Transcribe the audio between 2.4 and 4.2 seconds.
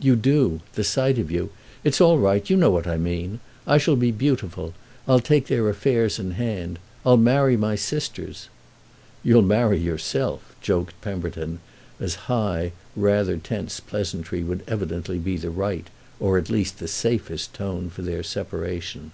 you know what I mean. I shall be